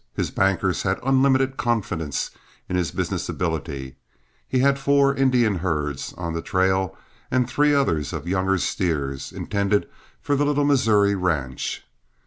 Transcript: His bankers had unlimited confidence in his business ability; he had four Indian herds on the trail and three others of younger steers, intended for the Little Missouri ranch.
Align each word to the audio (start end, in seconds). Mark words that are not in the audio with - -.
His 0.15 0.31
bankers 0.31 0.81
had 0.81 0.99
unlimited 1.05 1.57
confidence 1.57 2.31
in 2.67 2.75
his 2.75 2.89
business 2.89 3.29
ability; 3.29 3.97
he 4.47 4.57
had 4.57 4.79
four 4.79 5.13
Indian 5.13 5.57
herds 5.59 6.11
on 6.13 6.33
the 6.33 6.41
trail 6.41 6.97
and 7.29 7.47
three 7.47 7.75
others 7.75 8.11
of 8.11 8.27
younger 8.27 8.57
steers, 8.57 9.31
intended 9.31 9.87
for 10.19 10.35
the 10.35 10.43
Little 10.43 10.65
Missouri 10.65 11.13
ranch. 11.13 11.83